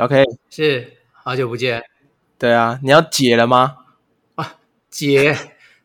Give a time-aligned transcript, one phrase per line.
[0.00, 1.84] 哎，OK，是好久不见
[2.38, 3.76] 对啊，你要解了吗？
[4.36, 4.54] 啊，
[4.90, 5.36] 解，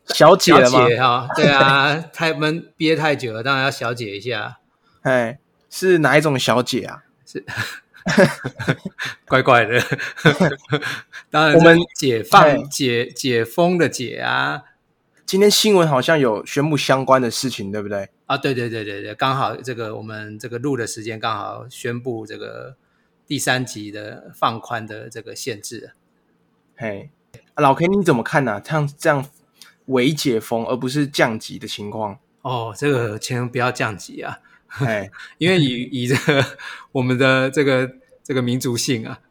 [0.05, 0.87] 小解小了吗？
[0.87, 4.59] 姐哈，对啊， 太闷憋太久了，当然要小解一下，
[5.01, 5.39] 哎，
[5.69, 7.03] 是哪一种小解啊？
[7.25, 7.43] 是
[9.27, 9.81] 怪怪的。
[11.29, 14.61] 当然，我们解放哎解解封的解啊
[15.25, 18.07] 今天新闻好像有宣布相关的事情，对不对？
[18.27, 22.77] 啊，对对对对对，刚好这个我们这个录的时间刚好宣布这个
[23.27, 25.91] 第三级的放宽的这个限制。
[26.75, 27.09] 嘿，
[27.53, 29.25] 啊老 K 你怎么看呢、像这样
[29.85, 34.39] 微解封而不是降级的情况，哦，这个千万不要降级啊！
[34.79, 36.45] 哎， 因为以以这个
[36.91, 37.89] 我们的这个
[38.23, 39.21] 这个民族性啊，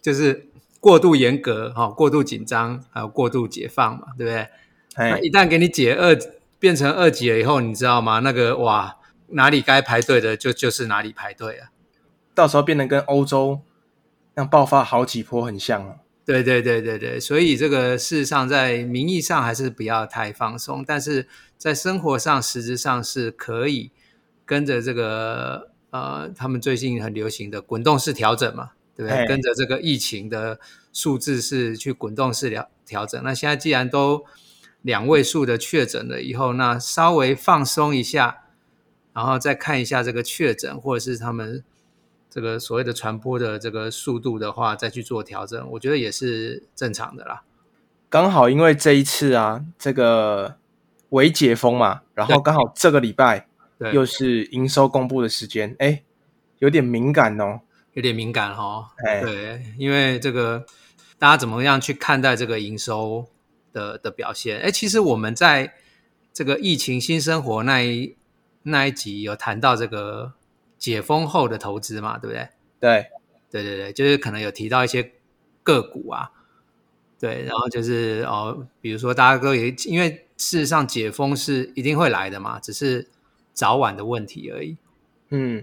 [0.00, 0.48] 就是
[0.80, 4.48] 过度严格哈、过度紧张，还有过度解放嘛，对不对？
[4.96, 6.16] 那哎，一旦给你解二
[6.58, 8.20] 变成二级了以后，你知道吗？
[8.20, 8.96] 那个哇，
[9.28, 11.69] 哪里该排队的就就是哪里排队啊！
[12.40, 13.60] 到时候变得跟欧洲
[14.34, 15.96] 那样爆发好几波很像了。
[16.24, 23.90] 对对对对对，所以这个事实上在名义上还是不要太放松，但是在生活上实质上是可以
[24.46, 29.28] 跟着这个呃，他们最近很流行的滚动式调整嘛，对不哎对？
[29.28, 30.58] 跟着这个疫情的
[30.94, 33.22] 数字是去滚动式调调整。
[33.22, 34.24] 那现在既然都
[34.80, 38.44] 两位数的确诊了以后，那稍微放松一下，
[39.12, 41.62] 然后再看一下这个确诊或者是他们
[42.30, 47.42] 这个所谓的传播的这个速度的话，再去做调整，我觉得也是正常的啦。
[48.08, 50.56] 刚好因为这一次啊，这个
[51.10, 56.02] 微解封嘛，然后对刚好这个礼拜对，又是营收公布的时间，哎，
[56.58, 57.60] 有点敏感哦。
[57.94, 58.86] 有点敏感哦。
[59.04, 60.64] 哎，对，因为这个
[61.18, 63.26] 大家怎么样去看待这个营收
[63.72, 64.60] 的的表现？
[64.60, 65.74] 哎，其实我们在
[66.32, 68.14] 这个疫情新生活那一
[68.62, 70.34] 那一集有谈到这个
[70.80, 72.48] 解封后的投资嘛，对不对？
[72.80, 73.06] 对，
[73.50, 75.12] 对对对，就是可能有提到一些
[75.62, 76.32] 个股啊，
[77.20, 83.06] 对，然后就是哦，比如说大家都也因为事实上解封是一定会来的嘛，只是
[83.52, 84.78] 早晚的问题而已。
[85.28, 85.62] 嗯，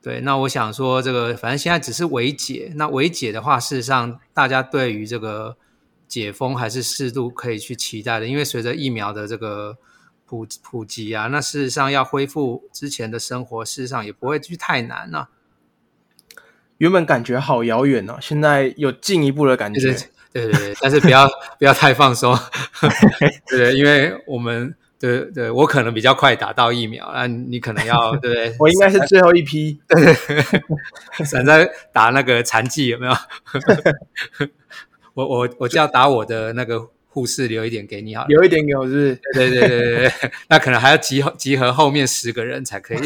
[0.00, 2.72] 对，那我想说，这个反正现在只是微解。
[2.76, 5.58] 那微解的话，事实上大家对于这个
[6.08, 9.76] 解封还是适度可以去期待的，因为随着疫苗的这个
[10.26, 15.28] 普普及啊，那事实上要恢复之前的生活，事实上也不会去太难啊。
[16.78, 19.80] 原本感觉好遥远哦，现在有进一步的感觉。
[19.80, 19.92] 对
[20.32, 21.26] 对对对，但是不要
[21.58, 22.38] 不要太放松，
[23.48, 28.56] 对 对，因为我们对对我可能比较快打到疫苗，那你可能要对不对？
[28.60, 29.80] 我应该是最后一批。
[29.88, 33.12] 对对闪在打那个残疾有没有？
[35.14, 38.28] 我我我就要打我的那个护士留一点给你好了。
[38.28, 39.20] 留一点给我是不是？
[39.32, 42.98] 对对对对对对， 那可能还要集合集合后面十个人才可以。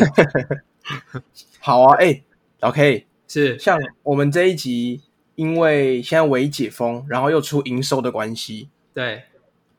[1.60, 2.22] 好啊，哎，
[2.58, 5.02] 老 K，是像我们这一集，
[5.36, 9.22] 因为现在微解封，然后又出营收的关系，对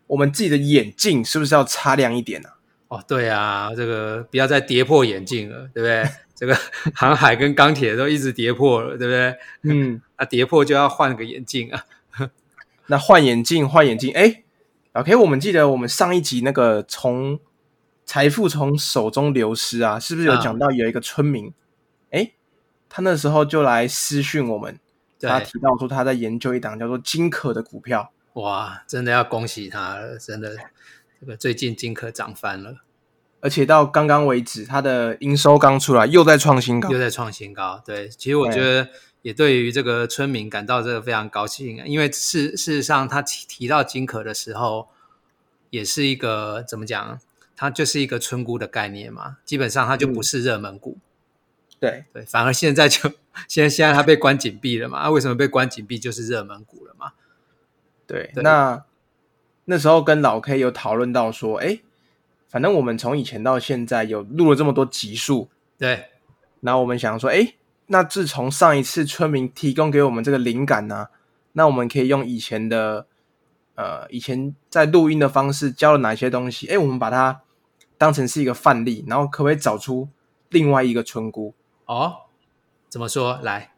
[0.08, 2.56] 我们自己的眼镜是不是要擦亮一点啊？
[2.88, 6.06] 哦，对啊，这个不要再跌破眼镜了，对不对？
[6.42, 6.58] 这个
[6.96, 9.36] 航海跟钢铁都一直跌破了，对不对？
[9.64, 11.84] 嗯，啊，跌破就要换个眼镜啊。
[12.92, 14.44] 那换眼镜，换眼镜，哎
[14.92, 17.40] ，，OK，我们记得我们上一集那个从
[18.06, 21.54] 财富从手中流失啊，是不是有嗯讲到有一个村民，
[22.10, 22.34] 哎、
[22.90, 24.78] 他那时候就来私讯我们，
[25.18, 30.58] 对他提到说他在研究一档叫做金可的股票，哇，真的要恭喜他了，真的，
[31.22, 32.76] 这个最近金科涨翻了，
[33.40, 37.00] 而且到刚刚为止，它的营收刚出来，又在创新高又。
[37.00, 37.82] 在创新高。
[37.86, 38.90] 对，其实我觉得
[39.22, 44.88] 也对于这个村民感到这个非常高兴啊，因为事事实上他提提到金壳的时候，
[45.70, 47.20] 也是一个怎么讲，
[47.56, 50.98] 它就是一个村姑的概念嘛，基本上它就不是热门股。
[51.80, 53.12] 对，对，反而现在就
[53.48, 55.00] 现在现在它被关紧闭了嘛？
[55.00, 55.98] 啊，为什么被关紧闭？
[55.98, 57.14] 就是热门股了嘛？
[58.06, 58.84] 对，对那
[59.66, 61.80] 那时候跟老 K 有讨论到说，哎，
[62.50, 66.06] 反正我们从以前到现在有录了这么多集数，对
[66.60, 67.56] 然后我们想说，哎，
[67.88, 71.08] 那自从上一次村民提供给我们这个灵感呢、
[71.54, 73.06] 那我们可以用以前的
[73.76, 76.68] 呃以前在录音的方式教了哪些东西？
[76.68, 77.42] 哎，我们把它
[77.98, 80.08] 当成是一个范例，然后可不可以找出
[80.50, 81.54] 另外一个村姑？
[81.86, 82.14] 哦，
[82.90, 83.40] 怎么说？
[83.42, 83.74] 来，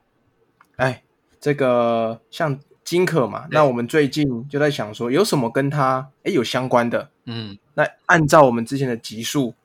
[0.75, 1.03] 哎，
[1.39, 7.09] 这个像金可嘛，那我们最近就在想说，有什么跟他哎有相关的？
[7.25, 9.55] 嗯，那按照我们之前的集数，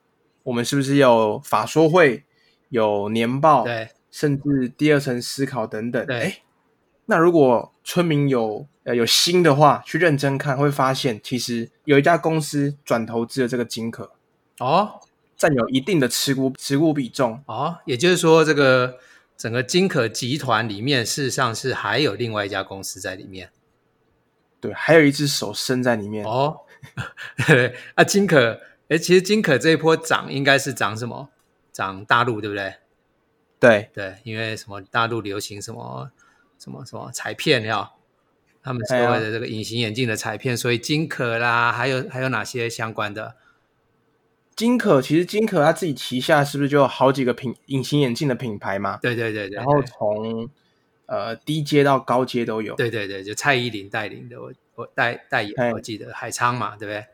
[0.43, 2.23] 我们是不是有法说会、
[2.69, 6.05] 有年报，对甚至第二层思考等等？
[6.05, 6.41] 对哎，
[7.05, 14.11] 那如果村民有呃有心的话，去认真看，会发现其实有一家公司转投资了这个金可，
[14.59, 14.99] 哦
[15.37, 17.41] 占有一定的持股持股比重。
[17.45, 18.97] 哦，也就是说，这个
[19.37, 23.49] 整个金可集团里面，事实上是还有另外一家公司在里面。
[24.59, 26.25] 对，还有一只手伸在里面。
[26.25, 26.57] 哦，
[27.47, 28.59] 对啊，金可，
[28.89, 31.29] 哎，其实金可这一波涨应该是涨什么？
[31.71, 32.75] 涨大陆，对不对？
[33.59, 34.81] 对对，因为什么？
[34.81, 36.11] 大陆流行什么
[36.57, 37.91] 什么什么彩片呀？
[38.61, 43.35] 他们所谓的这个隐形眼镜的彩片，所以金可啦，还有还有哪些相关的？
[44.55, 48.97] 金可其实金可它自己旗下是不是就有好几个品隐形眼镜的品牌嘛？
[49.01, 50.49] 对对对对，然后从
[51.05, 52.75] 呃低阶到高阶都有。
[52.75, 57.05] 对对对，就蔡依林带领的，我我代代言，哎我记得海昌嘛，对不对？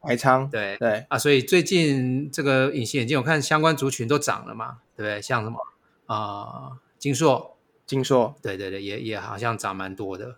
[0.00, 5.22] 海昌对对啊，所以最近这个隐形眼镜，我看相关族群都涨了嘛，对不对？
[5.22, 5.58] 像什么
[6.08, 7.56] 啊、呃金硕，
[7.86, 10.36] 金硕、对对对，也也好像涨蛮多的，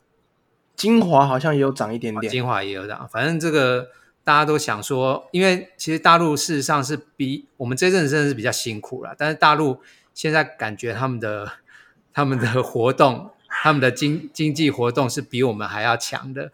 [0.76, 2.30] 精华好像也有涨一点点。
[2.30, 3.88] 精华也有涨，反正这个
[4.22, 9.80] 大家都想说，因为其实大陆事实上是比我们这阵子真的是比较辛苦了，但是大陆
[10.12, 11.50] 现在感觉他们的
[12.12, 16.52] 他们的活动，他们的经经济活动是比我们还要强的，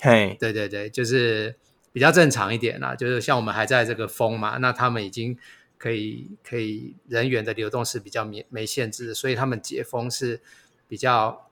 [0.00, 1.56] 嘿，对对对，就是
[1.92, 2.94] 比较正常一点啦。
[2.94, 5.36] 就是像我们还在这个封嘛，那他们已经
[5.78, 10.40] 可以可以人员的流动是比较没没限制的，所以他们解封是
[10.88, 11.50] 比较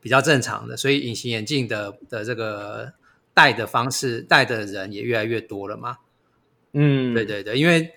[0.00, 0.76] 比较正常的。
[0.76, 2.94] 所以隐形眼镜的的这个
[3.32, 5.98] 戴的方式，戴的人也越来越多了嘛。
[6.72, 7.92] 嗯，对对对，因为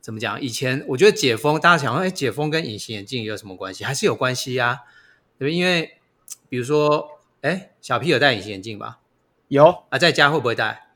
[0.00, 0.40] 怎么讲？
[0.40, 3.84] 以前我觉得解封，大家想说，哎，解封跟隐形眼镜有什么关系？
[3.84, 4.80] 还是有关系呀、
[5.38, 5.54] 对不对？
[5.54, 5.98] 因为
[6.48, 9.00] 比如说，哎，小 P 有戴隐形眼镜吧？
[9.48, 10.89] 有啊，在家会不会戴？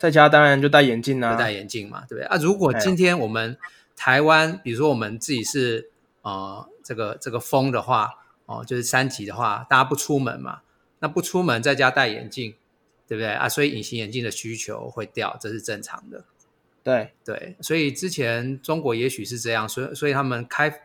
[0.00, 1.36] 在家当然就戴眼镜不啊。
[1.36, 2.24] 戴眼镜嘛，对不对？
[2.24, 3.58] 啊，如果哎今天我们
[3.94, 5.90] 台湾，比如说我们自己是
[6.22, 8.14] 呃这个这个封的话，
[8.46, 10.62] 哦，就是三级的话，大家不出门嘛，
[11.00, 12.54] 那不出门在家戴眼镜，
[13.06, 13.46] 对不对啊？
[13.46, 16.24] 所以隐形眼镜的需求会掉，这是正常的。
[16.82, 20.80] 对，对，所以之前中国也许是这样，所以所以他们开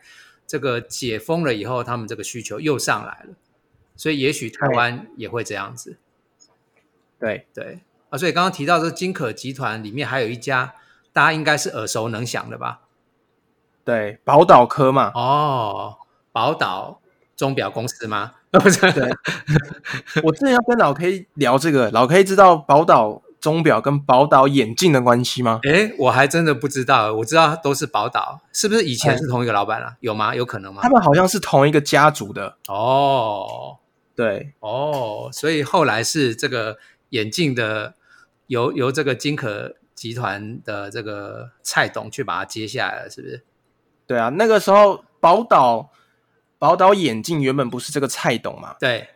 [0.46, 3.34] 这个解封了以后，他们这个需求又上来了，
[3.96, 5.96] 所以也许台湾也会这样子。
[7.18, 7.80] 对，对
[8.10, 10.74] 啊，所以刚刚提到这金可集团里面还有一家，
[11.12, 12.80] 大家应该是耳熟能详的吧？
[13.84, 15.96] 对，宝岛科嘛，哦，
[16.32, 17.00] 宝岛
[17.36, 18.32] 钟表公司吗？
[18.56, 19.10] 不是，对
[20.22, 25.60] 我之前要跟老 K 聊这个，老 K 知道宝岛钟表跟宝岛眼镜的关系吗？
[25.64, 29.94] 哎，我还真的不知道，我知道都是宝岛，是不是以前是同一个老板啊？
[30.00, 30.34] 有吗？
[30.34, 30.88] 有可能吗他？
[30.88, 32.56] 们好像是同一个家族的。
[32.68, 33.76] 哦
[34.16, 36.78] 对，哦，所以后来是这个
[37.10, 37.94] 眼镜的
[38.46, 43.44] 由由这个金可集团的这个蔡董去把它接下来了，是不是？
[44.06, 45.90] 对啊，那个时候宝岛
[46.58, 48.76] 宝岛眼镜原本不是这个蔡董嘛？
[48.78, 49.08] 对，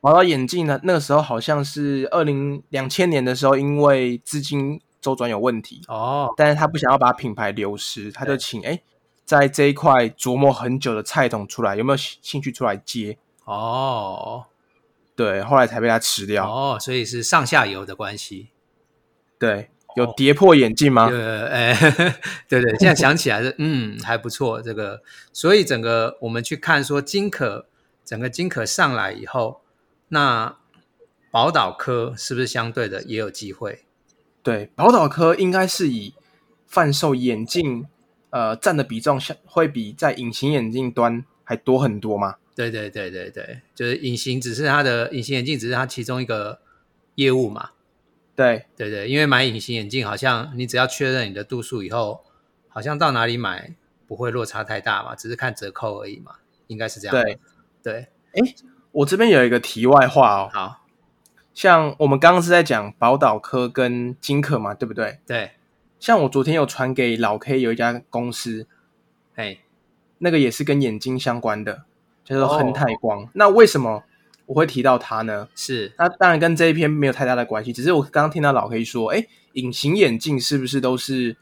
[0.00, 8.80] 宝岛眼镜呢，那个时候好像是二零两千年的时候，因为资金周转有问题，哦但是他不想要把品牌流失，他就请哎，
[9.24, 13.18] 在这一块琢磨很久的蔡董出来，有没有兴兴趣出来接？
[13.44, 14.46] 哦
[15.16, 16.46] 对，后来才被他吃掉。
[16.46, 18.50] 哦，所以是上下游的关系。
[19.38, 21.08] 对，有跌破眼镜吗？
[21.10, 21.74] 呃，哎，
[22.46, 24.60] 对对，现在想起来是，嗯，还不错。
[24.60, 25.02] 这个，
[25.32, 27.66] 所以整个我们去看说金可，
[28.04, 29.62] 整个金可上来以后，
[30.08, 30.56] 那
[31.30, 33.86] 宝岛科是不是相对的也有机会？
[34.42, 36.14] 对，宝岛科应该是以
[36.66, 37.86] 贩售眼镜，
[38.30, 42.36] 呃，占的比重相会比在隐形眼镜端还多很多嘛。
[42.56, 46.58] 对对对对对，就是隐形只是它的隐形眼镜只是它其中一个
[47.14, 47.70] 业务嘛。
[48.34, 52.24] 对，对对，因为买隐形眼镜好像你只要确认你的度数以后，
[52.68, 53.74] 好像到哪里买
[54.06, 56.36] 不会落差太大嘛，只是看折扣而已嘛，
[56.66, 57.14] 应该是这样。
[57.14, 57.38] 对
[57.82, 58.54] 对，哎
[58.92, 60.86] 我这边有一个题外话哦，好，
[61.52, 65.18] 像我们刚刚是在讲宝岛科跟金科嘛，对不对？
[65.26, 65.52] 对，
[66.00, 68.66] 像我昨天有传给老 K 有一家公司，
[69.34, 69.58] 哎，
[70.18, 71.84] 那个也是跟眼睛相关的，
[72.26, 73.26] 叫做哦亨泰光。
[73.32, 74.02] 那为什么
[74.44, 75.48] 我会提到它呢？
[75.54, 81.36] 是，那当然跟这一篇没有太大的关系，只是我刚刚听到老黑说，哎，隐形眼镜是不是都是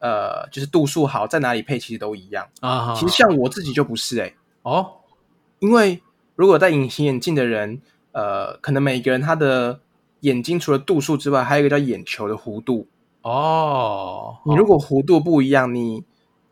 [0.00, 2.48] 呃，就是度数好，在哪里配其实都一样？
[2.60, 4.86] 啊，其实像我自己就不是哎、哦，
[5.60, 6.02] 因为
[6.34, 7.80] 如果戴隐形眼镜的人，
[8.12, 9.80] 呃，可能每个人他的
[10.20, 12.86] 眼睛除了度数之外，还有一个叫眼球的弧度。
[13.22, 16.04] 哦，你如果弧度不一样，你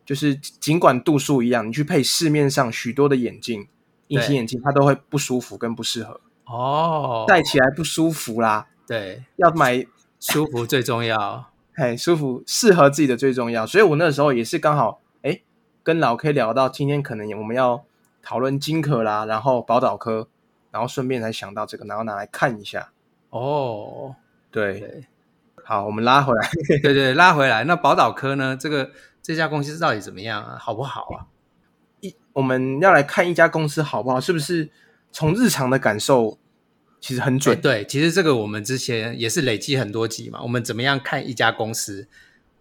[0.07, 3.69] 就是尽管度数一样，你去配市面上许多的眼镜，
[4.07, 8.69] 隐形眼镜它都会不舒服跟不适合，哦，戴起来不舒服啦。
[8.87, 9.85] 对，要买
[10.21, 11.51] 舒服最重要。
[11.75, 13.67] 嘿舒服，适合自己的最重要。
[13.67, 15.43] 所以我那时候也是刚好哎，
[15.83, 17.85] 跟老 K 聊到今天可能我们要
[18.23, 20.29] 讨论金科啦，然后宝岛科，
[20.71, 22.93] 然后顺便才想到这个，然后拿来看一下。
[23.29, 24.15] 哦，
[24.51, 25.05] 对，对
[25.65, 26.49] 好，我们拉回来。
[26.81, 28.57] 对对，拉回来，那宝岛科呢？
[28.57, 28.91] 这个
[29.26, 30.56] 这家公司到底怎么样啊？
[30.56, 31.26] 好不好啊？
[31.99, 34.71] 一我们要来看一家公司好不好，是不是
[35.11, 36.38] 从日常的感受
[37.00, 37.61] 其实很准？
[37.61, 40.40] 对，其实这个我们之前也是累积很多集嘛。
[40.42, 42.06] 我们怎么样看一家公司，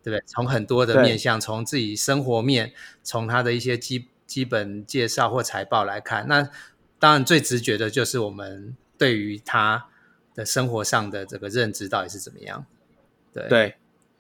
[0.02, 0.24] 对不对？
[0.26, 6.50] 从很多的面向，从自己生活面，从它的一些基基本介绍或财报来看，那
[6.98, 9.86] 当然最直觉的就是我们对于它
[10.34, 12.66] 的生活上的这个认知到底是怎么样。
[13.32, 13.76] 对对，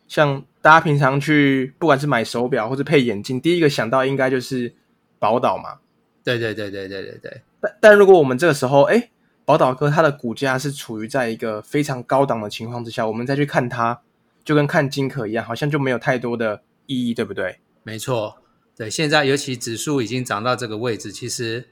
[0.08, 4.74] 像大家平常去不管是买手表或者配眼镜，第一个想到应该就是
[5.20, 5.80] 宝岛嘛。
[6.24, 7.42] 对对对对对对对。
[7.60, 9.10] 但但如果我们这个时候，哎，
[9.46, 14.02] 宝岛哥它的股价是处于在一个非常高档的情况之下，我们再去看它，
[14.44, 17.60] 就跟看金可一样，好像就没有太多的意义，对不对？
[17.84, 18.38] 没错，
[18.76, 21.68] 对，现在尤其指数已经涨到这个位置，其实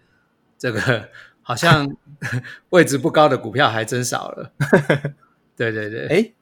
[0.57, 1.09] 这个
[1.41, 1.95] 好像
[2.69, 4.51] 位置不高的股票还真少了。
[5.55, 6.33] 对 对对，哎。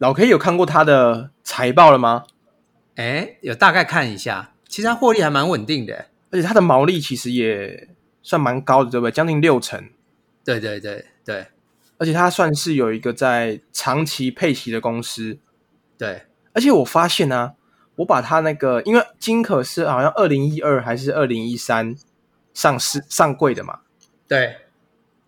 [0.00, 2.24] 老 K 有看过他的财报了吗？
[2.96, 7.90] 哎，有大概看一下，其实他获利还蛮稳定的，而且他的毛利其实也
[8.22, 9.12] 算蛮高的，对不对？
[9.12, 9.90] 将近六成。
[10.42, 11.48] 对对对对，
[11.98, 15.38] 而且他算是有一个在长期配息的公司。
[15.98, 16.22] 对，
[16.54, 17.52] 而且我发现呢，
[17.96, 21.94] 我把他那个，因为金可是好像二零一二还是二零一三
[22.54, 23.80] 上市上柜的嘛。
[24.26, 24.56] 对，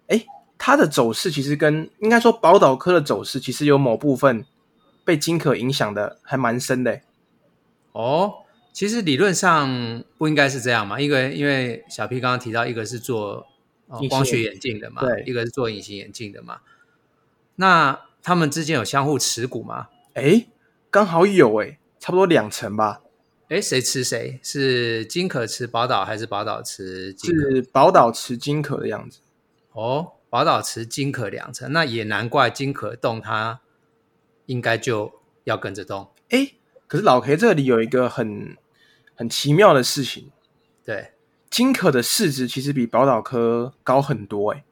[0.06, 0.24] 哎，
[0.56, 4.46] 它的走势其实跟应该说宝岛科的走势，其实有某部分。
[5.04, 7.00] 被金可影响的还蛮深的
[7.92, 8.34] 哦。
[8.72, 13.46] 其实理论上不应该是这样嘛，因为因为小 P 刚刚提到，一个是做
[14.08, 16.60] 光学眼镜的嘛，对，一个是做隐形眼镜的嘛。
[17.56, 19.88] 那他们之间有相互持股吗？
[20.14, 20.46] 哎，
[20.90, 23.02] 刚好有哎，差不多两成吧。
[23.48, 24.40] 哎，谁吃谁？
[24.42, 27.14] 是金可持宝岛还是宝岛持？
[27.18, 29.18] 是宝岛持金可的样子。
[29.72, 33.60] 哦，宝岛持金可两成，那也难怪金可动它。
[34.52, 35.10] 应该就
[35.44, 36.52] 要跟着动，哎，
[36.86, 38.54] 可是老 K 这里有一个很
[39.14, 40.30] 很奇妙的事情，
[40.84, 41.12] 对，
[41.48, 44.62] 金可的市值其实比宝岛科高很多，哎，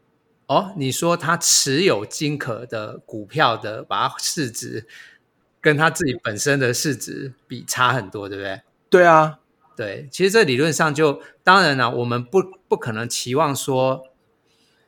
[0.49, 4.87] 哦，你说他持有金可的股票的，把它市值
[5.63, 8.61] 跟他自己本身的市值比差很多，对不对？
[8.91, 9.39] 对啊，
[9.75, 14.09] 对，其实这理论上就当然了，我们不不可能期望说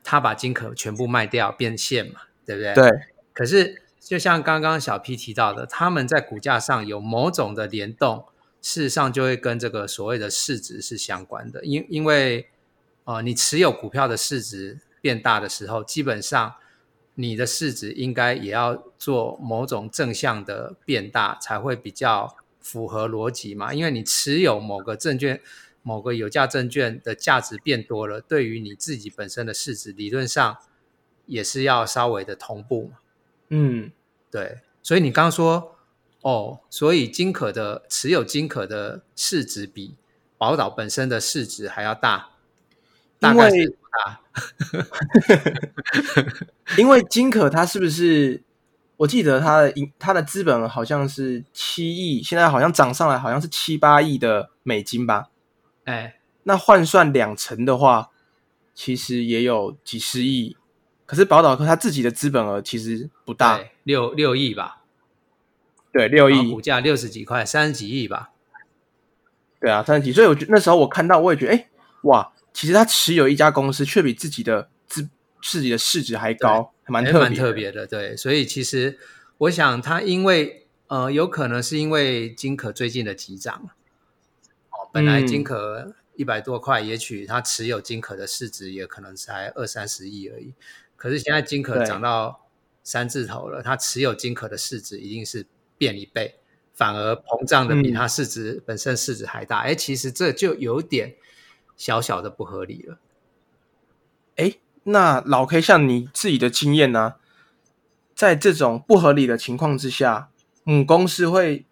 [0.05, 2.75] 他把金可全部卖掉变现嘛，对不对？
[2.75, 2.91] 对，
[3.33, 3.82] 可是。
[4.05, 8.27] 就像刚刚小 P 提到的，他们在股价上有某种的联动，
[8.61, 11.65] 事实上就会跟这个所谓的市值是相关的。
[11.65, 12.49] 因因为，
[13.05, 16.55] 呃，你持有股票的市值变大的时候，基本上
[17.15, 23.73] 你的市值应该也要做某种正向的变大，才会比较符合逻辑嘛。
[23.73, 25.41] 因为你持有某个证券、
[25.83, 30.57] 某个有价证券的价值变多了，对于你自己本身的市值，理论上
[31.27, 32.99] 也是要稍微的同步嘛。
[33.55, 33.93] 嗯，
[34.31, 35.77] 对，所以你刚刚说
[36.23, 39.95] 哦，所以金可的持有金可的市值比
[40.39, 42.31] 宝岛本身的市值还要大，
[43.21, 44.21] 大概是大。
[46.79, 48.43] 因为金可它是不是？
[48.97, 55.29] 我记得它的银它的资本好像是七亿，现在好像涨上来，好像是七八亿的美金吧？
[55.85, 58.09] 哎，那换算两成的话，
[58.75, 60.57] 其实也有几十亿。
[61.13, 64.81] 可是宝岛科他自己的资本额其实不大，六六亿吧？
[65.93, 68.31] 对，六亿，股价六十几块，三十几亿吧？
[69.61, 70.11] 对啊，三十几。
[70.11, 71.69] 所以我觉那时候我看到，我也觉得，哎，
[72.05, 75.07] 哇，其实他持有一家公司，却比自己的资
[75.43, 77.87] 自己的市值还高，还蛮蛮特别的。
[77.87, 78.99] 对，所以其实
[79.37, 83.69] 我想，他因为呃，有可能是因为金可最近的急涨，
[84.71, 90.55] 哦，本来金可一百多块，也许他持有金可的市值也可能才二三十亿而已。
[91.03, 92.47] 可是现在金可涨到
[92.85, 95.45] 三字头了，它持有金可的市值一定是
[95.77, 96.37] 变一倍，
[96.73, 99.63] 反而膨胀的比它市值本身市值还大。
[99.63, 101.17] 哎，其实这就有点
[101.77, 103.01] 小小的不合理了。
[104.37, 104.55] 哎，
[104.85, 107.15] 那老 K 像你自己的经验呢，
[108.15, 110.31] 在这种不合理的情况之下，
[110.63, 111.67] 母公司会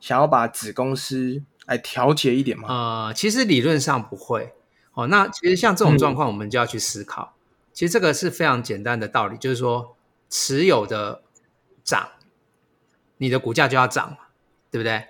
[0.00, 2.68] 想要把子公司来调节一点吗？
[2.68, 4.52] 呃，其实理论上不会。
[4.92, 7.35] 哦，那其实像这种状况，我们就要去思考。
[7.76, 9.98] 其实这个是非常简单的道理，就是说
[10.30, 11.20] 持有的
[11.84, 12.08] 涨，
[13.18, 14.16] 你的股价就要涨嘛，
[14.70, 15.08] 对不对？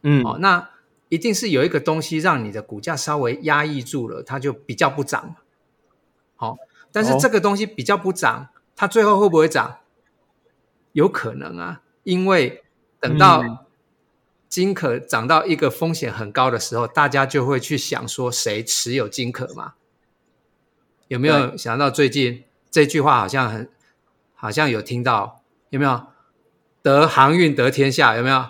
[0.00, 0.70] 嗯，哦，那
[1.10, 5.36] 一定是有一个东西让你的股价稍微压抑住了，它就比较不涨。
[6.36, 6.56] 好，
[6.90, 9.80] 但是这个东西比较不涨，它最后会不会涨？
[10.92, 12.64] 有可能啊，因为
[12.98, 13.66] 等到
[14.48, 19.74] 金可涨到一个风险很高的时候，大家就会去想说谁持有金可嘛。
[21.08, 23.68] 有没有想到最近这句话好像很，
[24.34, 26.06] 好像有听到有没有？
[26.82, 28.44] 得航运得天下有没有？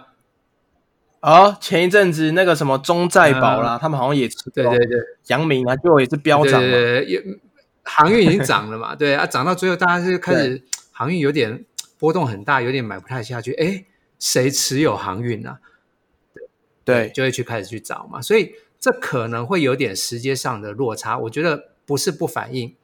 [1.21, 4.99] 哦，前一阵子那个什么中债宝啦，他们好像也吃，对对对，
[5.29, 7.41] 阳明啊，就也是飙涨嘛，对对，
[7.83, 11.65] 航运已经涨了嘛，对啊，涨到最后大家就开始航运有点
[11.99, 13.85] 波动很大，有点买不太下去，哎，
[14.19, 15.59] 谁持有航运呢？
[16.85, 22.76] 对，就会去开始去找嘛，所以这可能会有点时间上的落差，我觉得不是不反应，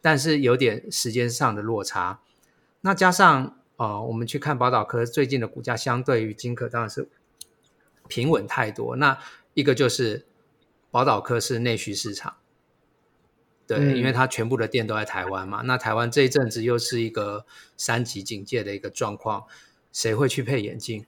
[0.00, 2.20] 但是有点时间上的落差。
[2.82, 7.08] 那加上呃，我们去看宝岛科最近的股价，相对于金科当然是
[8.06, 8.94] 平稳太多。
[8.96, 9.18] 那
[9.54, 10.26] 一个就是
[10.90, 12.36] 宝岛科是内需市场，
[13.66, 15.62] 对，因为它全部的店都在台湾嘛。
[15.62, 17.44] 那台湾这一阵子又是一个
[17.76, 19.44] 三级警戒的一个状况，
[19.92, 21.04] 谁会去配眼镜？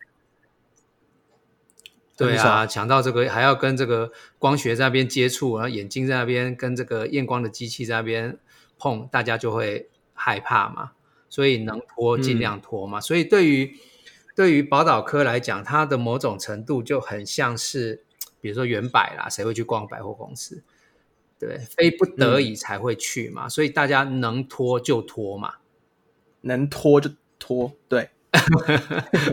[2.18, 8.36] 对啊，抢到这个还要跟这个光学在那边接触，然后眼睛在那边跟这个验光的机器在那边
[8.76, 10.90] 碰，大家就会害怕嘛。
[11.30, 13.00] 所以能拖尽量拖嘛。
[13.00, 13.76] 所以对于
[14.34, 18.02] 对于宝岛科来讲，它的某种程度就很像是，
[18.40, 20.64] 比如说原百啦，谁会去逛百货公司？
[21.38, 23.48] 对，非不得已才会去嘛。
[23.48, 25.54] 所以大家能拖就拖嘛，
[26.40, 28.10] 能拖就拖，对。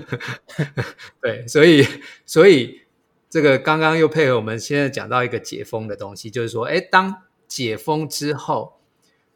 [1.22, 1.86] 对，所以
[2.26, 2.82] 所以
[3.30, 8.80] 这个刚刚又配合我们现在讲到一个解封的东西，就是说，哎，当解封之后，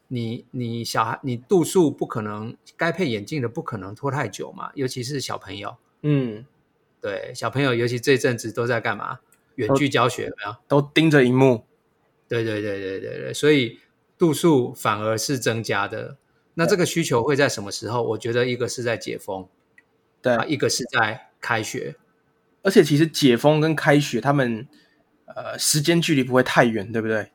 [0.07, 6.45] 你你小孩你度数不可能该配眼镜的不可能拖太久嘛，尤其是小朋友，嗯，
[7.01, 9.19] 对，小朋友尤其这阵子都在干嘛？
[9.55, 10.55] 远距教学没有？
[10.67, 11.65] 都盯着荧幕。
[12.29, 13.79] 对对对对对对，所以
[14.17, 16.17] 度数反而是增加的。
[16.53, 18.03] 那这个需求会在什么时候？
[18.03, 19.49] 我觉得一个是在解封，
[20.21, 21.95] 对，一个是在开学。
[22.61, 24.67] 而且其实解封跟开学，他们
[25.25, 27.31] 呃时间距离不会太远，对不对？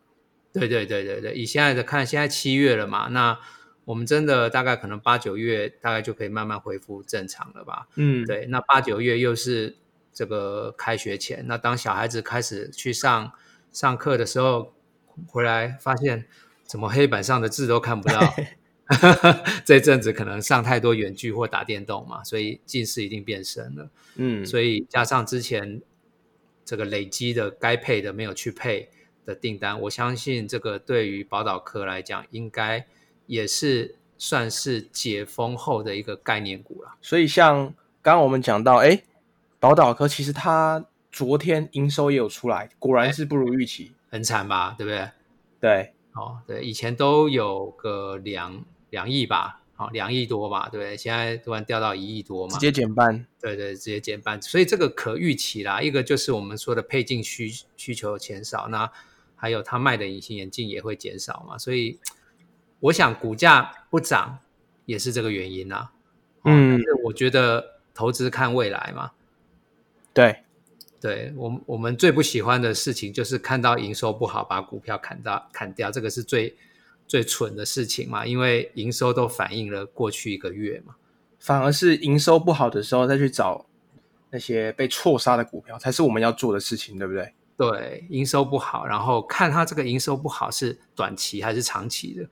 [0.52, 1.34] 对对对对对。
[1.34, 3.38] 以现在的看，现在七月了嘛，那
[3.86, 7.88] 我们真的大概可能八九月大概就可以慢慢恢复正常了吧？
[7.96, 8.46] 嗯，对。
[8.46, 9.76] 那八九月又是
[10.12, 13.32] 这个开学前，那当小孩子开始去上
[13.72, 14.74] 上课的时候，
[15.26, 16.26] 回来发现
[16.64, 18.20] 怎么黑板上的字都看不到。
[19.64, 23.90] 这阵子可能上太多远距或打电动嘛，所以近视一定变深了。
[24.16, 25.80] 嗯，所以加上之前
[26.66, 28.90] 这个累积的该配的没有去配
[29.24, 32.86] 的订单，我相信这个对于宝岛科来讲，应该
[33.26, 36.94] 也是算是解封后的一个概念股了。
[37.00, 39.02] 所以像刚刚我们讲到，哎，
[39.58, 44.74] 宝岛科其实它昨天营收也有出来，果然是不如预期，很惨吧？
[44.76, 45.10] 对不对？
[45.58, 48.62] 对，哦，对，以前都有个两。
[48.94, 50.96] 两亿吧，好，两亿多吧，对不对？
[50.96, 53.26] 现在突然掉到一亿多嘛，直接减半。
[53.40, 54.40] 对对，直接减半。
[54.40, 58.88] 所以这个可预期啦，一个就是我们说的配镜需需求减少，那
[59.34, 61.58] 还有他卖的隐形眼镜也会减少嘛。
[61.58, 61.98] 所以
[62.78, 64.38] 我想股价不涨
[64.86, 65.90] 也是这个原因啦。
[66.44, 69.10] 嗯，我觉得投资看未来嘛。
[70.12, 70.44] 对，
[71.00, 76.56] 对我我们最不喜欢的事情就是看到营收不好，把股票砍到砍掉，这个是最。
[77.06, 80.94] 最蠢的事情嘛，因为营收都反映了过去一个月嘛，
[81.38, 83.66] 反而是营收不好的时候再去找
[84.30, 87.32] 那些被错杀的股票，才是我们要做的事情，对不对？
[87.56, 92.28] 对，营收不好，然后看它这个营收不好是短期还是长期的。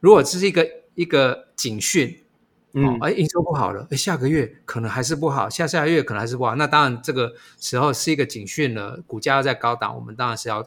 [0.00, 2.24] 如果这是一个一个警讯，
[2.72, 10.66] 嗯，哎，营收不好了，哎，下个月可能还是不好，下下个月可能还是不好，那当然这个时候是一个警讯了，股价要在高档，我们当然是要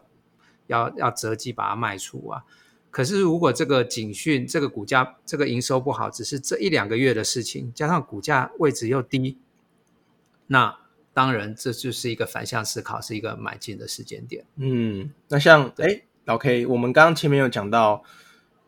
[0.67, 2.43] 要要择机把它卖出啊。
[2.95, 9.37] 可是，如果这个警讯、这个股价、这个营收不好，只是这一两个月的事情，加上股价位置又低，
[10.47, 10.73] 那
[11.13, 14.45] 当然这就是一个反向思考，是一个买进的时间点。
[14.55, 18.01] 嗯，那像哎，老 K，我们刚刚前面有讲到，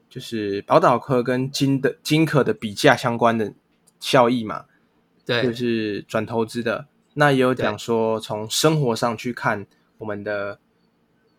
[0.09, 3.53] 就是宝岛科跟金的金可的比价相关的
[4.01, 4.65] 效益嘛，
[5.25, 6.87] 对，就是转投资的。
[7.13, 9.65] 那也有讲说，从生活上去看
[9.99, 10.59] 我们的。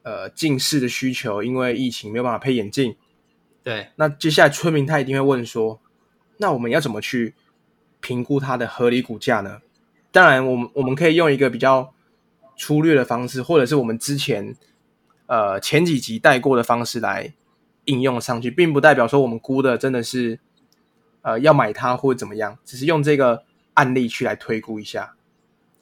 [0.02, 2.96] 呃，近视的需求，因为疫情没有办法配眼镜。
[3.62, 5.80] 对，那接下来村民他一定会问说，
[6.38, 7.34] 那我们要怎么去
[8.00, 9.60] 评估它的合理股价呢？
[10.10, 11.92] 当然，我们我们可以用一个比较
[12.56, 14.56] 粗略的方式，或者是我们之前
[15.26, 17.34] 呃前几集带过的方式来
[17.84, 20.40] 应用上去，并不代表说我们估的真的是
[21.20, 25.14] 呃要买它或者怎么样，只是用这个案例去来推估一下。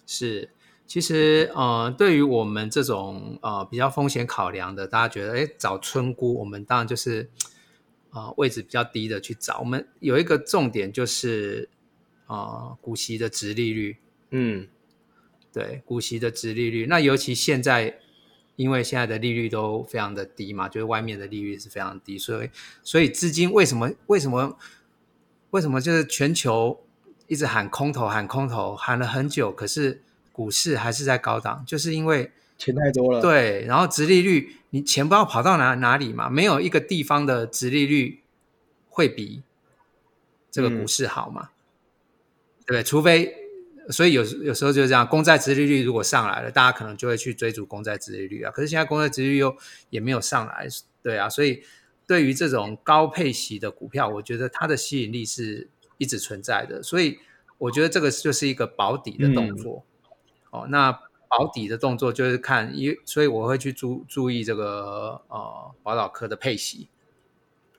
[0.05, 0.50] 是。
[0.87, 7.29] 其实，呃，对于我们这种呃比较风险考量的，大家觉得，哎，找村姑，我们当然就是，
[8.11, 9.59] 呃，位置比较低的去找。
[9.59, 11.68] 我们有一个重点就是，
[12.29, 13.96] 呃，股息的值利率。
[14.31, 14.68] 嗯，
[15.53, 16.87] 对，股息的值利率。
[16.87, 17.99] 那尤其现在，
[18.55, 22.51] 因为现在的利率都非常的低嘛，就是外面的利率是非常低，所以，
[22.85, 24.57] 所以资金为什么为什么
[25.51, 26.81] 为什么就是全球
[27.27, 30.03] 一直喊空头，喊空头，喊了很久，可是。
[30.37, 38.20] 股市还是在高档，就是因为钱太多了。，对，然后殖利率你钱不知道跑到哪哪里嘛，没有一个地方的殖利率
[38.90, 39.42] 会比
[40.51, 41.49] 这个股市好嘛，
[42.66, 42.83] 对不对？
[42.83, 43.35] 除非
[43.88, 48.51] 所以有有时候就是这样，公债殖利率如果上来了，大家可能就会去追逐公债殖利率啊。
[48.51, 49.57] 可是现在公债殖利率又
[49.88, 50.68] 也没有上来，
[51.03, 51.62] 对啊，所以
[52.07, 56.83] 对于这种高配息的股票，我觉得它的吸引力是一直存在的。
[56.83, 57.18] 所以
[57.57, 59.83] 我觉得这个就是一个保底的动作。
[60.57, 60.92] 哦，那
[61.29, 66.88] 保底的动作就是看，因所以我会去注注意这个呃宝岛科的配息。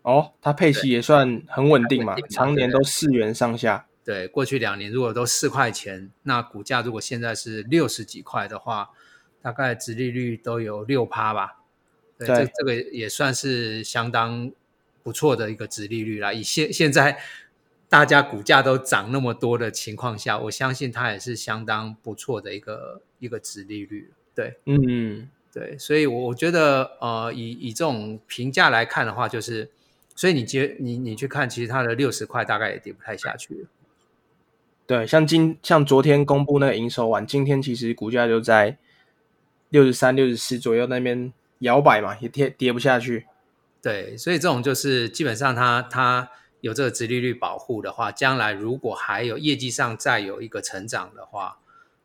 [0.03, 3.87] 哦，它配息也算很稳定嘛，定嘛常年都四元上下。
[4.05, 8.91] 对，过去两年如果都四块钱，那股价如果现在是六十几块的话，
[9.41, 11.61] 大概殖利率都有六趴吧。
[12.17, 14.49] 对，对这这个也算是相当
[15.03, 16.31] 不错的一个殖利率啦。
[16.31, 17.19] 以现现在
[17.89, 24.11] 大家股价都涨那么多的情况下，我相信它也是相当不错的一个一个值利率。
[24.35, 29.69] 对嗯，对，所以我我觉得呃，以以这种评价来看的话，就是，
[30.15, 33.67] 所以你接你你去看，其实它的六十块大概也跌不太下去了。
[34.85, 38.77] 对，像今像昨天公布那个营收完，今天其实股价就在
[39.69, 43.25] 六十三、六十四左右那边摇摆嘛，也跌跌不下去。
[43.81, 46.29] 对，所以这种就是基本上它它
[46.61, 51.59] 有这个殖利率保护的话，将来如果还有业绩上再有一个成长的话，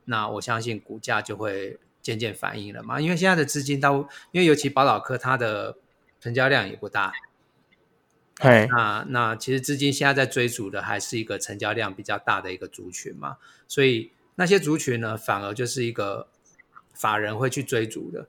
[0.05, 3.01] 那我相信股价就会渐渐反应了嘛。
[3.01, 5.77] 因为现在的资金到，因为尤其宝岛科它的
[6.21, 7.13] 成交量也不大，
[8.41, 16.29] 嘿，那那其实资金现在在追逐的还是一个成交量比较大的一个族群嘛，所以那些族群呢，反而就是一个
[16.93, 18.27] 法人会去追逐的。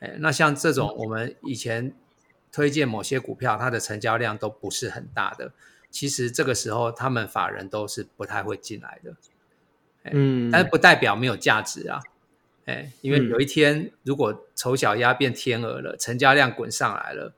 [0.00, 1.94] 哎，那像这种我们以前
[2.52, 5.52] 推荐某些股票，它的成交量都不是很大的，
[5.90, 9.14] 其实这个时候他们法人都是不太会进来的。
[10.04, 12.00] 嗯，但是不代表没有价值啊。
[12.66, 17.32] 哎，因为嗯有一天如果丑小鸭变天鹅了，成交量滚上来了，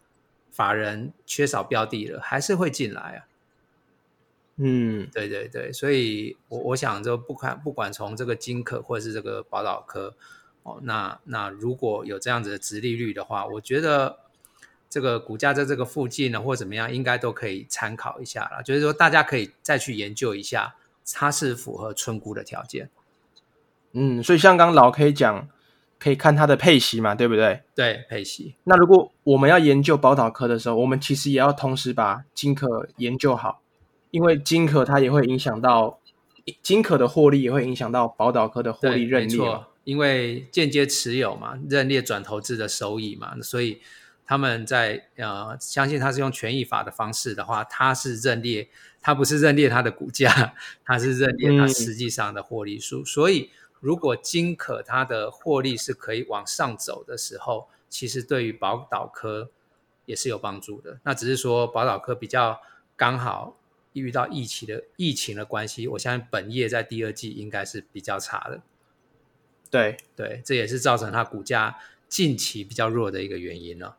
[0.51, 3.27] 法人缺少标的了，还是会进来啊。
[4.57, 10.15] 嗯，对对对，所以我我想就不管不管从这个金科或者是这个宝岛科
[10.63, 14.19] 哦，那那如果有这样子的殖利率的话，我觉得
[14.93, 18.63] 这个股价在这个附近呢，或怎么样，应该都可以参考一下了。
[18.63, 20.75] 就是说，大家可以再去研究一下，
[21.15, 22.91] 它是符合村估的条件。
[23.93, 25.49] 嗯，所以像刚刚老 K 讲，
[25.99, 27.63] 可以看它的配息嘛，对不对？
[27.75, 33.63] 对，配息，那如果我们要研究宝岛科的时候，我们其实也要同时把金科研究好，
[34.11, 35.99] 因为金科它也会影响到
[36.61, 43.81] 金科的获利，也会影响到宝岛科的获，利认没列因为间接持有嘛，认列转投资的收益嘛，所以
[44.33, 48.67] 他们在呃，相信他是用权益法的方式的话，他是认列，
[48.99, 50.55] 他不是认列他的股价，
[50.87, 53.05] 他是认列它嗯实际上的获利数。
[53.05, 59.51] 所以，如果金可它的获利是可以往上走的时候，其实对于宝岛科
[60.07, 60.99] 也是有帮助的。
[61.03, 62.59] 那只是说宝岛科比较
[62.97, 63.59] 刚好
[63.93, 68.63] 遇到疫情的疫情的关系，我相信本业在第二季应该是比较差的。
[69.71, 71.77] 对，对，这也是造成它股价
[72.09, 73.99] 近期比较弱的一个原因了。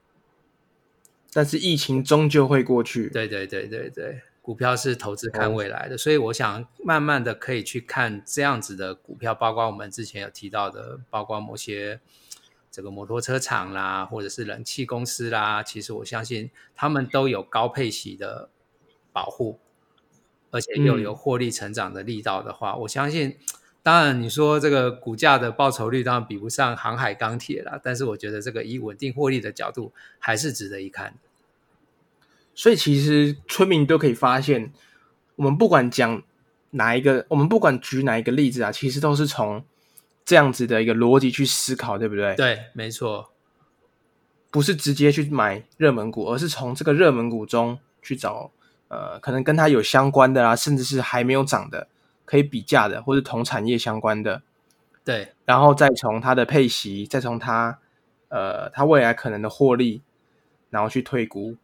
[1.33, 3.09] 但是疫情终究会过去。
[3.09, 11.99] 对对对对对，股票是投资看未来的，所以我想慢慢的可以去看这样子的股票，包括我们之前有提到的，包括某些
[12.69, 18.49] 这个摩托车厂啦，或者是冷气公司啦，其实我相信他们都有高配息的
[19.11, 19.59] 保护，
[20.51, 23.37] 而且又有获利成长的力道的话，我相信。
[23.83, 31.19] 当然，你说这个股价的报酬率当然比不上航海钢铁啦，但是我觉得这个以稳定获利的角度，还是值得一看的。
[32.55, 34.71] 所以其实村民都可以发现，
[35.35, 36.23] 我们不管讲
[36.71, 39.65] 哪一个，我们不管举哪一个例子啊，其实都是从
[40.23, 42.33] 这样子的一个逻辑去思考，对不对？
[42.35, 43.31] 对，没错，
[44.49, 48.51] 不是直接去买热门股，而是从这个热门股中去找
[48.87, 51.87] 呃，可能跟它有相关的啊，甚至是还没有涨的，
[52.25, 54.43] 可以比价的，或者同产业相关的，
[55.03, 57.79] 对然后再从它的配息，再从它
[58.29, 60.01] 呃它未来可能的获利，
[60.69, 61.57] 然后去退估。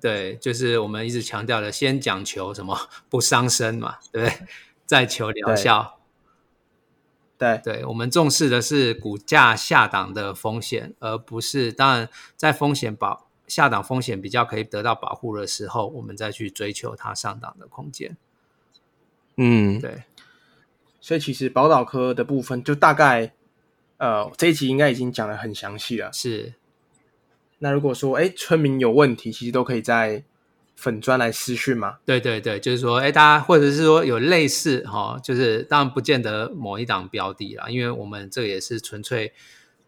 [0.00, 2.76] 对，就是我们一直强调的，先讲求什么
[3.08, 4.46] 不伤身嘛，对不对？
[4.84, 6.00] 再求疗效。
[7.38, 18.16] 对，对，我们重视的是股价下档的风险，而不是当然在风险保下档风险比较可以得到保护的时候，我们再去追求它上档的空间。
[19.36, 20.04] 嗯，对，
[21.00, 23.32] 所以其实宝岛科的部分就大概
[23.98, 26.12] 呃这一集应该已经讲的很详细了。
[26.12, 26.54] 是，
[27.58, 30.22] 那如果说哎村民有问题，其实都可以在
[30.76, 31.98] 粉砖来私讯嘛。
[32.04, 39.32] 对对对，就是说，哎，大家或者是说有类似哈，就是当然不见得某一档标的啦，因为我们这个也是纯粹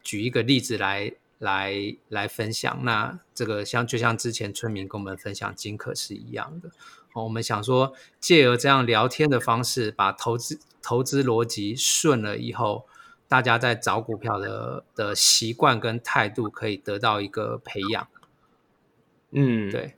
[0.02, 2.80] 举一个例子来来来分享。
[2.84, 6.70] 那这个像就像之前村民跟我们分享金可是一样的，
[7.16, 12.84] 哦，我们想说借由这样聊天的方式，把投资投资逻辑顺了以后，
[13.26, 18.06] 大家在找股票的的习惯跟态度可以得到一个培养。
[19.30, 19.94] 嗯，对。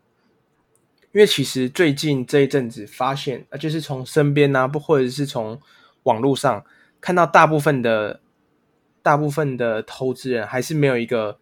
[1.11, 5.61] 因为其实最近这一阵子发现，啊，就是从身边啊，不或者是从
[6.05, 6.65] 网络上
[7.01, 8.21] 看到，大部分的
[9.03, 11.39] 大部分的投资人还是没有一个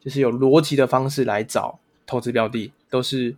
[0.00, 3.36] 就是有逻辑的方式来找投资标的，都是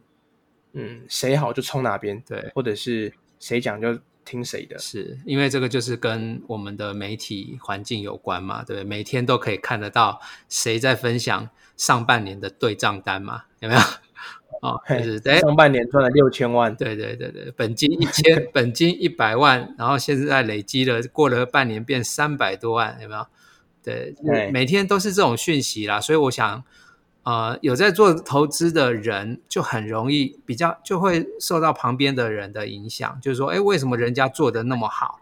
[0.79, 8.85] 嗯谁好就冲哪边，对，或者是谁讲就听谁的，是因为这个就是跟我们的媒体环境有关嘛，对不对？
[8.85, 13.81] 每天都可以看得到谁在分享上半年的对账单嘛，有没有？
[14.63, 23.27] 哦，就是哎，上半年赚了六千万，对对对对，本金一千， 本金一百万，然后现在累积了，过了半年变三百多万，有没有？
[23.83, 24.15] 对，
[24.51, 26.65] 每天都是这种讯息啦，所以我想，
[27.27, 35.21] 呃，有在做投资的人就很容易比较就会受到旁边的人的影响，就是说，哎，为什么人家做的那么好，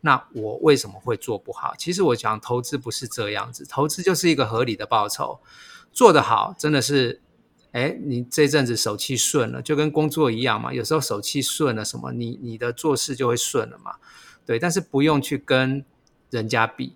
[0.00, 1.74] 那我为什么会做不好？
[1.76, 5.40] 其实我讲投资不是这样子，投资就是一个合理的报酬，
[5.92, 7.20] 做得好真的是。
[7.74, 10.72] 哎，你这阵子手气顺了，就跟工作一样嘛。
[10.72, 13.96] 有时候手气顺了，什么你你的做事就会顺了嘛。
[14.46, 15.84] 对，但是不用去跟
[16.30, 16.94] 人家比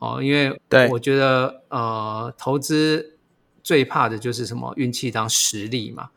[0.00, 3.11] 哦，因为我觉得呃，投资
[3.62, 6.10] 最怕的就是什么运气当实力嘛。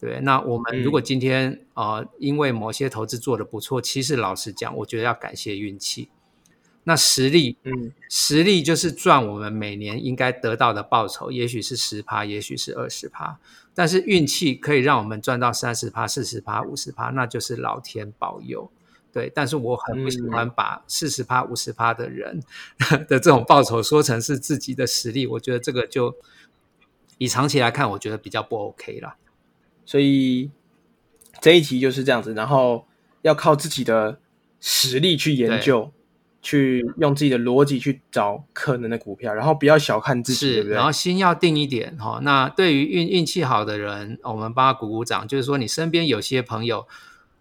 [0.00, 6.08] 对，那我们如果今天呃，因为某些投资做的不错，其实老实讲，我觉得要感谢运气。
[6.84, 13.38] 那实力，嗯，实力就是赚我们每年应该得到的报酬，也许是十趴，也许是二十趴，
[13.74, 18.70] 但是运气可以让我们赚到三十趴、四十趴、五十趴，那就是老天保佑。
[19.12, 22.40] 对，但是我很不喜欢把四十趴、五十趴的人
[23.08, 26.14] 的这种报酬说成是自己的实力，我觉得这个就
[27.18, 29.16] 以长期来看，我觉得比较不 OK 啦。
[29.84, 30.50] 所以
[31.40, 32.86] 这一题就是这样子，然后
[33.22, 34.18] 要靠自己的
[34.58, 35.92] 实力去研究。
[36.40, 40.76] 去用自己的逻辑去找可能的股票，然后不要小看自己，对不对？
[40.76, 42.20] 然后心要定一点哈。
[42.22, 45.26] 那对于运运气好的人，我们帮他鼓鼓掌。
[45.26, 46.86] 就是说，你身边有些朋友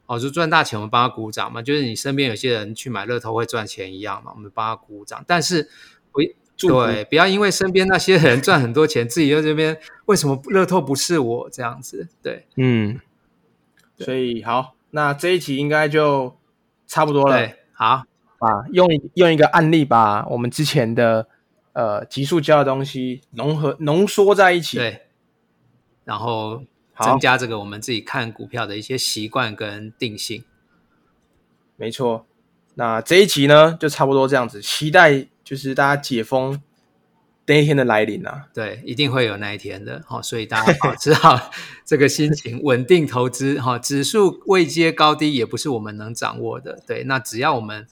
[0.07, 1.61] 哦，就赚大钱，我们帮他鼓掌嘛。
[1.61, 5.23] 就是你身边有些人去买乐透会赚钱一样嘛，我们帮他鼓鼓掌。
[5.27, 5.69] 但是
[6.11, 6.19] 不
[6.57, 12.07] 对，不要因为身边那些人赚很多钱，自己在这边为什么乐透不是我这样子？
[12.21, 12.99] 对，嗯。
[13.97, 16.37] 所以好，那这一集应该就
[16.85, 17.37] 差不多了。
[17.37, 18.03] 对，好。
[18.39, 21.27] 啊用用一个案例，把我们之前的
[21.73, 25.07] 呃急速教的东西融合浓缩在一起，对，
[26.05, 26.61] 然后
[26.99, 30.43] 增加这个我们自己看股票的一些习惯跟定性。
[31.77, 32.27] 没错，
[32.77, 36.61] 那这一集呢就差不多这样子，期待就是大家解封
[37.45, 38.47] 那一天的来临啊！
[38.53, 41.51] 对，一定会有那一天的，好，所以大家保持好
[41.85, 43.77] 这个心情，稳定投资哈。
[43.77, 47.87] 指数未接高低也不是我们能掌握的，对，那只要我们。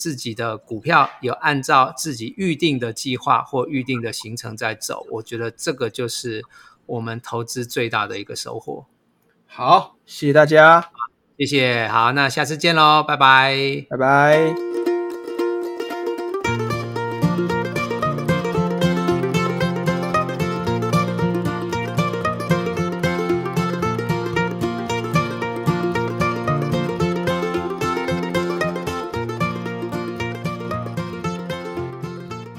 [0.00, 6.42] 自己的股票有按照自己预定的计划或预定的行程在走，我觉得这个就是
[6.86, 8.86] 我们投资最大的一个收获。
[9.44, 10.90] 好，谢谢大家，
[11.40, 13.56] 谢谢，好，那下次见喽，拜拜，
[13.88, 14.69] 拜拜。